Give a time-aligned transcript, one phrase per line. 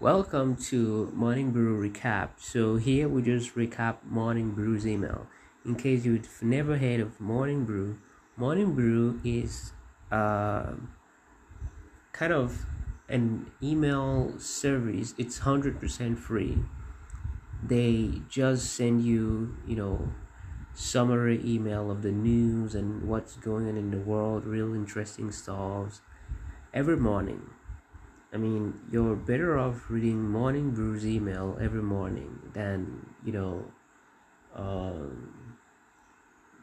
[0.00, 2.30] Welcome to Morning Brew Recap.
[2.38, 5.26] So, here we just recap Morning Brew's email.
[5.62, 7.98] In case you've never heard of Morning Brew,
[8.34, 9.72] Morning Brew is
[10.10, 10.72] uh,
[12.12, 12.64] kind of
[13.10, 16.60] an email service, it's 100% free.
[17.62, 20.14] They just send you, you know,
[20.72, 26.00] summary email of the news and what's going on in the world, real interesting stuff
[26.72, 27.50] every morning
[28.32, 33.64] I mean, you're better off reading Morning Brew's email every morning than, you know,
[34.54, 35.56] um,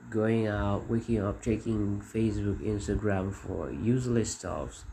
[0.10, 4.86] going out, waking up, checking Facebook, Instagram for useless stuffs.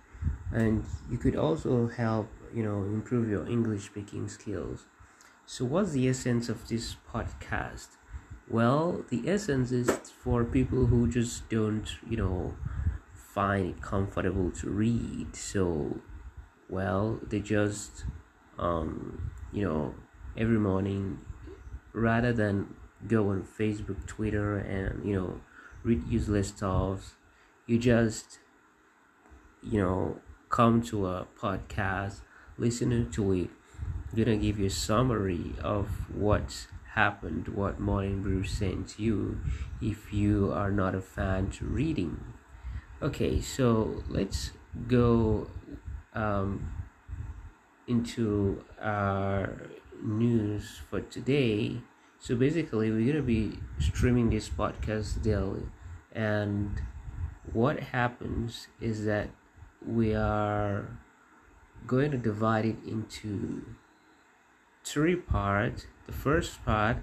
[0.53, 4.87] And you could also help, you know, improve your English speaking skills.
[5.47, 7.89] So, what's the essence of this podcast?
[8.49, 9.91] Well, the essence is
[10.23, 12.55] for people who just don't, you know,
[13.13, 15.37] find it comfortable to read.
[15.37, 16.01] So,
[16.69, 18.05] well they just
[18.59, 19.95] um, you know
[20.37, 21.19] every morning
[21.93, 22.75] rather than
[23.07, 25.41] go on facebook twitter and you know
[25.83, 27.17] read useless stuff
[27.67, 28.39] you just
[29.63, 32.21] you know come to a podcast
[32.59, 33.51] listen to it.
[34.15, 39.41] Gonna give you a summary of what happened what morning brew sent you
[39.83, 42.23] if you are not a fan to reading.
[43.03, 44.53] Okay so let's
[44.87, 45.49] go
[46.15, 46.73] um,
[47.87, 49.69] into our
[50.03, 51.81] news for today.
[52.19, 55.65] So basically, we're gonna be streaming this podcast daily,
[56.13, 56.81] and
[57.53, 59.29] what happens is that
[59.85, 60.87] we are
[61.87, 63.63] going to divide it into
[64.83, 65.87] three parts.
[66.07, 66.99] The first part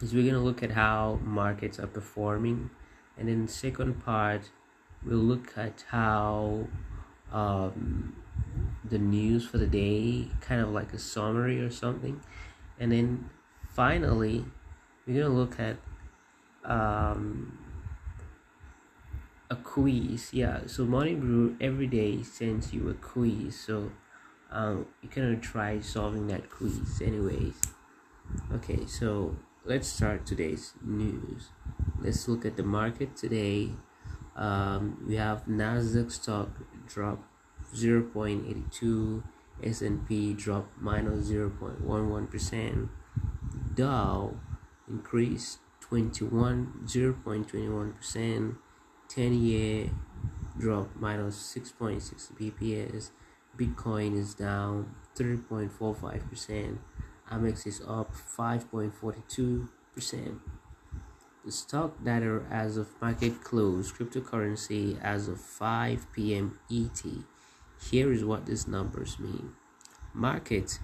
[0.00, 2.70] is we're gonna look at how markets are performing,
[3.18, 4.50] and then the second part
[5.04, 6.66] we'll look at how
[7.32, 8.16] um,
[8.84, 12.20] the news for the day, kind of like a summary or something.
[12.78, 13.30] And then
[13.74, 14.44] finally,
[15.06, 15.76] we're going to look at
[16.64, 17.58] um,
[19.50, 20.32] a quiz.
[20.32, 23.58] Yeah, so Morning Brew every day sends you a quiz.
[23.58, 23.92] So
[24.50, 27.60] um, going to try solving that quiz, anyways.
[28.52, 31.48] Okay, so let's start today's news.
[32.00, 33.70] Let's look at the market today.
[34.36, 36.50] Um, we have Nasdaq stock
[36.88, 37.22] drop
[37.74, 39.22] 0.82
[39.62, 42.88] S&P drop minus 0.11%
[43.74, 44.34] Dow
[44.88, 48.56] increased 21 0.21%
[49.08, 49.90] 10 year
[50.58, 53.10] drop minus 6.6 bps
[53.56, 56.78] Bitcoin is down 3.45%
[57.30, 60.40] Amex is up 5.42%
[61.48, 66.58] the stock data as of market close cryptocurrency as of 5 p.m.
[66.70, 67.02] ET.
[67.90, 69.52] Here is what these numbers mean.
[70.12, 70.78] Markets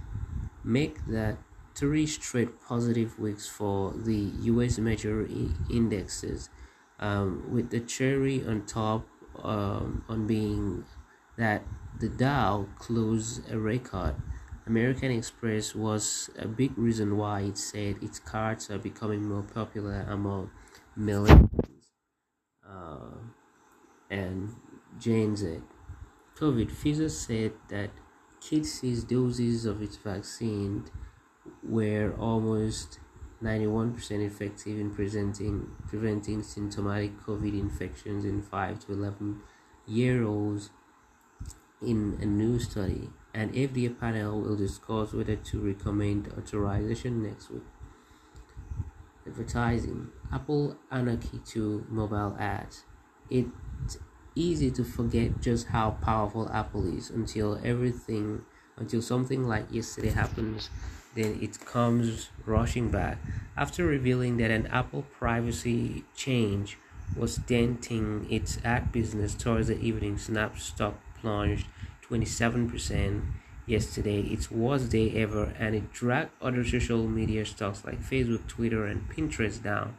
[0.65, 1.37] make that
[1.75, 5.29] three straight positive weeks for the US major
[5.71, 6.49] indexes,
[6.99, 9.07] um, with the cherry on top
[9.43, 10.87] um, on being
[11.37, 11.63] that
[12.01, 14.15] the Dow closed a record
[14.67, 20.07] American Express was a big reason why it said its cards are becoming more popular
[20.09, 20.51] among
[20.99, 21.91] millennials
[22.67, 23.19] uh,
[24.09, 24.55] and
[24.99, 25.61] Gen Z.
[26.37, 27.91] COVID Pfizer said that
[28.41, 30.85] kids' doses of its vaccine
[31.63, 33.01] were almost
[33.43, 39.43] 91% effective in presenting, preventing symptomatic COVID infections in 5 to 11
[39.87, 40.71] year olds
[41.83, 47.65] in a new study and FDA panel will discuss whether to recommend authorization next week.
[49.27, 52.85] Advertising Apple Anarchy to mobile ads.
[53.29, 53.99] It's
[54.35, 58.43] easy to forget just how powerful Apple is until everything,
[58.77, 60.71] until something like yesterday happens,
[61.15, 63.19] then it comes rushing back.
[63.57, 66.79] After revealing that an Apple privacy change
[67.17, 71.67] was denting its ad business towards the evening, Snap stock plunged
[72.09, 73.23] 27%
[73.67, 78.87] yesterday, its worst day ever, and it dragged other social media stocks like Facebook, Twitter,
[78.87, 79.97] and Pinterest down.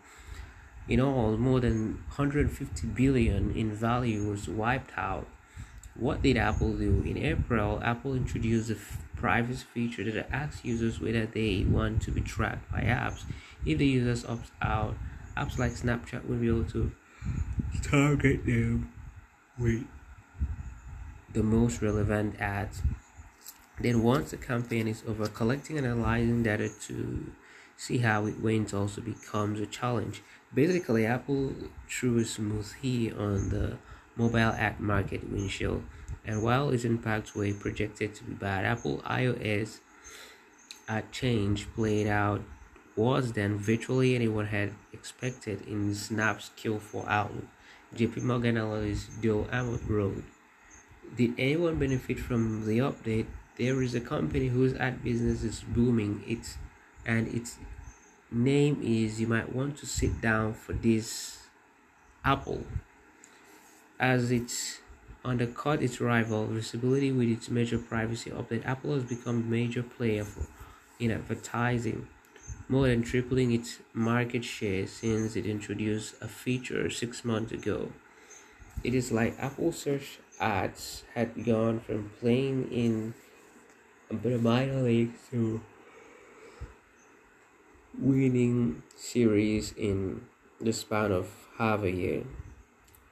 [0.88, 5.28] In all, more than 150 billion in value was wiped out.
[5.96, 7.02] What did Apple do?
[7.06, 8.78] In April, Apple introduced a
[9.16, 13.24] privacy feature that asks users whether they want to be tracked by apps.
[13.66, 14.96] If the users opt out,
[15.36, 16.92] apps like Snapchat will be able to
[17.82, 18.92] target them.
[19.58, 19.88] Wait
[21.36, 22.82] the most relevant ads.
[23.80, 27.32] Then once the campaign is over, collecting and analyzing data to
[27.78, 30.24] see how it went also becomes a challenge.
[30.54, 31.54] Basically, Apple
[31.90, 33.78] threw a smoothie on the
[34.16, 35.84] mobile ad market windshield.
[36.26, 39.80] And while its impacts were projected to be bad, Apple iOS
[40.88, 42.42] a change played out
[42.96, 47.48] worse than virtually anyone had expected in Snap's Q4 outlook.
[47.94, 50.24] JP Morgan analyst Joe Ammon wrote,
[51.16, 53.28] Did anyone benefit from the update?
[53.58, 56.24] There is a company whose ad business is booming.
[56.28, 56.58] It's
[57.06, 57.58] and its
[58.32, 61.48] name is you might want to sit down for this
[62.24, 62.66] Apple.
[64.00, 64.80] As it's
[65.24, 70.26] undercut its rival visibility with its major privacy update, Apple has become a major player
[70.26, 70.48] for,
[71.00, 72.08] in advertising,
[72.68, 77.92] more than tripling its market share since it introduced a feature six months ago.
[78.84, 83.14] It is like Apple search ads had gone from playing in
[84.10, 85.62] a minor league to
[87.98, 90.22] winning series in
[90.60, 92.24] the span of half a year.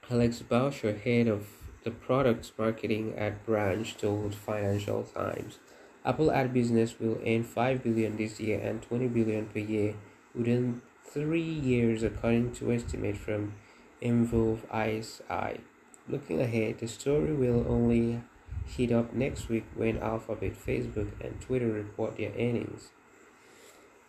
[0.10, 1.48] Alex Boucher, head of
[1.84, 5.60] the product's marketing at branch, told Financial Times,
[6.06, 9.96] Apple ad business will earn 5 billion this year and 20 billion per year
[10.36, 13.54] within 3 years according to estimate from
[14.02, 15.62] Evercore ISI.
[16.08, 18.22] Looking ahead, the story will only
[18.66, 22.92] heat up next week when Alphabet, Facebook, and Twitter report their earnings.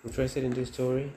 [0.04, 1.12] Interested in this story?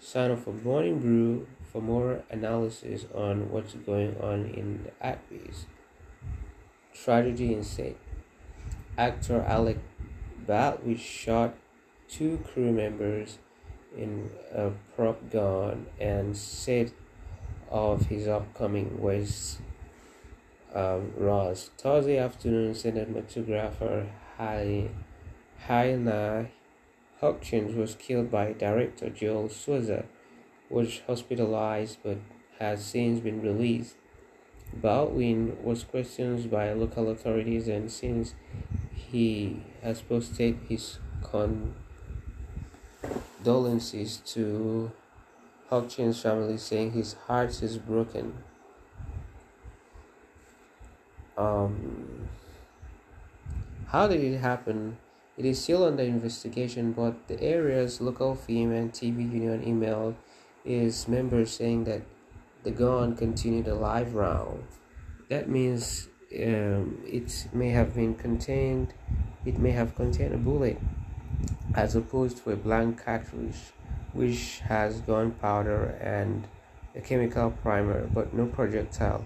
[0.00, 5.20] Sign up for Morning Brew for more analysis on what's going on in the ad
[5.30, 5.66] biz.
[6.92, 7.96] Tragedy in set.
[8.98, 9.78] Actor Alec
[10.46, 11.54] Baldwin shot
[12.08, 13.38] two crew members
[13.96, 16.92] in a prop gun and said
[17.70, 19.60] of his upcoming West
[20.74, 21.72] um, Rust.
[21.78, 24.08] Thursday afternoon, cinematographer
[25.68, 26.48] Halyna
[27.20, 30.04] Hutchins was killed by director Joel Souza,
[30.68, 32.18] was hospitalized but
[32.58, 33.96] has since been released.
[34.74, 38.34] Baldwin was questioned by local authorities and since
[38.94, 40.98] he has posted his
[43.44, 44.90] condolences to
[45.68, 48.42] Hutchins' family saying his heart is broken.
[51.36, 52.28] Um,
[53.88, 54.98] how did it happen?
[55.36, 60.14] It is still under investigation, but the area's local film and TV union emailed
[60.64, 62.02] its members saying that
[62.62, 64.64] the gun continued a live round.
[65.28, 68.94] That means um, it may have been contained,
[69.44, 70.78] it may have contained a bullet,
[71.74, 73.72] as opposed to a blank cartridge,
[74.12, 76.46] which has gunpowder and
[76.94, 79.24] a chemical primer, but no projectile.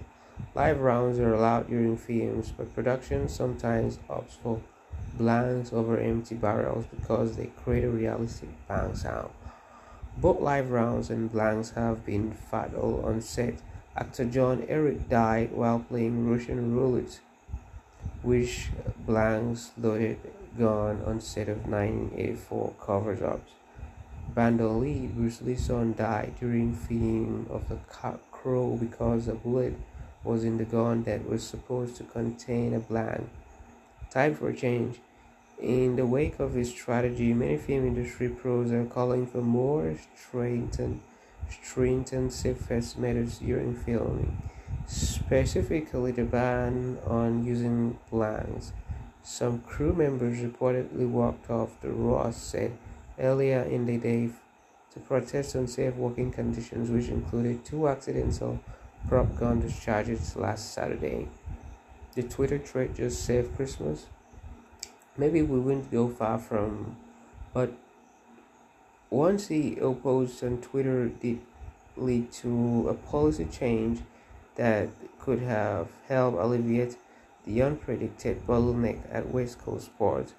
[0.53, 4.61] Live rounds are allowed during films, but production sometimes opts for
[5.13, 9.29] blanks over empty barrels because they create a realistic bang sound.
[10.17, 13.55] Both live rounds and blanks have been fatal on set.
[13.95, 17.19] Actor Jon-Erik died while playing Russian roulette,
[18.21, 18.69] which
[19.05, 20.19] blanks loaded
[20.57, 23.41] gun on set of 1984 covers up.
[24.33, 27.77] Brandon Lee Bruce Lee's son died during filming of The
[28.31, 29.75] Crow because of a bullet
[30.23, 33.29] was in the gun that was supposed to contain a blank.
[34.09, 34.99] Time for change.
[35.61, 41.01] In the wake of his tragedy, many film industry pros are calling for more stringent,
[41.49, 44.37] stringent safety methods during filming,
[44.85, 48.71] specifically the ban on using blanks.
[49.23, 52.71] Some crew members reportedly walked off the Rust set
[53.19, 54.29] earlier in the day
[54.93, 58.59] to protest unsafe working conditions, which included two accidental
[59.07, 61.27] prop gun discharges last Saturday.
[62.15, 64.07] The Twitter thread just saved Christmas
[65.17, 66.95] maybe we wouldn't go far from
[67.53, 67.73] but
[69.09, 71.39] one CEO post on Twitter did
[71.95, 74.01] lead to a policy change
[74.55, 74.89] that
[75.19, 76.97] could have helped alleviate
[77.45, 80.33] the unpredicted bottleneck at West Coast Port,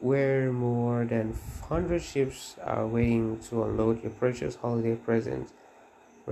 [0.00, 5.52] where more than 100 ships are waiting to unload your precious holiday presents.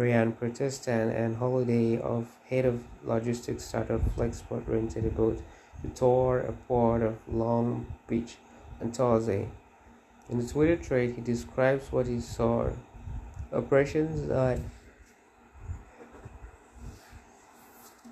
[0.00, 5.42] Ryan Protestant and Holiday of head of logistics startup Flexport rented a boat
[5.82, 8.36] to tour a port of Long Beach
[8.80, 9.48] on Thursday.
[10.30, 12.70] In the Twitter thread, he describes what he saw.
[13.52, 14.60] Operations at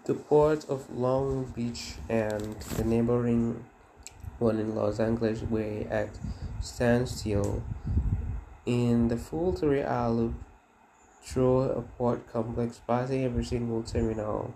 [0.04, 3.64] the port of Long Beach and the neighboring
[4.38, 6.11] one in Los Angeles were at
[6.61, 7.62] standstill
[8.66, 10.35] in the full three-hour loop
[11.28, 14.54] through a port complex passing every single terminal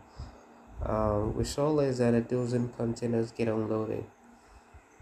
[0.84, 4.04] um, we saw less than a dozen containers get unloaded.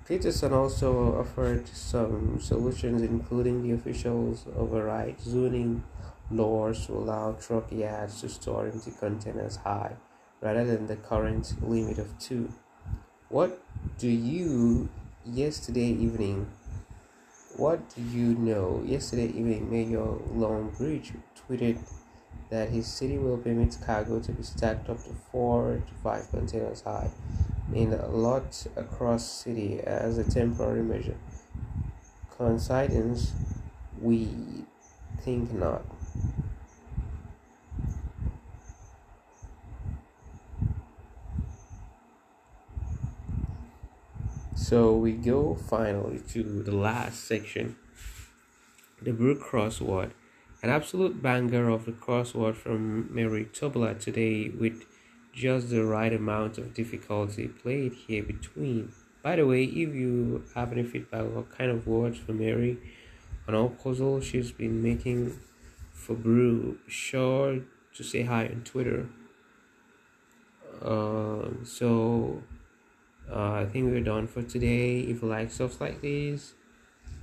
[0.06, 5.82] Petersen also offered some solutions, including the officials override zoning
[6.30, 9.92] laws to allow truck yards to store empty containers high
[10.40, 12.52] rather than the current limit of 2.
[13.28, 13.62] What
[13.98, 14.88] do you
[15.24, 16.46] yesterday evening?
[17.57, 18.83] What do you know?
[18.87, 21.78] Yesterday evening, Mayor Longbridge tweeted
[22.49, 26.83] that his city will permit cargo to be stacked up to 4 to 5 containers
[26.83, 27.11] high
[27.75, 31.16] in a lot across city as a temporary measure.
[32.30, 33.33] Coincidence?
[34.00, 34.28] We
[35.23, 35.83] think not.
[44.60, 47.76] So we go finally to the last section
[49.00, 50.10] the Brook crossword.
[50.62, 54.84] An absolute banger of the crossword from Mary Tobler today with
[55.32, 58.92] just the right amount of difficulty played here between.
[59.22, 62.76] By the way, if you have any feedback or kind of words for Mary
[63.48, 65.40] on all puzzle she's been making
[65.90, 67.60] for Brew, sure
[67.94, 69.08] to say hi on Twitter.
[70.84, 72.42] Uh, so
[73.32, 75.00] uh, I think we're done for today.
[75.00, 76.54] If you like stuff like this,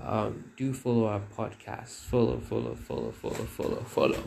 [0.02, 2.02] um, do follow our podcast.
[2.06, 4.24] Follow, follow, follow, follow, follow, follow.